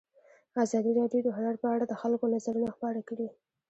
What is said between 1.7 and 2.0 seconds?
اړه د